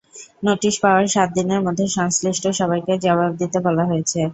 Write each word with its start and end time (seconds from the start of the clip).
Notice 0.43 0.75
পাওয়ার 0.83 1.05
সাত 1.07 1.29
দিনের 1.37 1.61
মধ্যে 1.65 1.85
সংশ্লিষ্ট 1.97 2.43
সবাইকে 2.59 2.93
জবাব 3.05 3.31
দিতে 3.41 3.57
বলা 3.65 3.83
হয়েছে। 3.85 4.19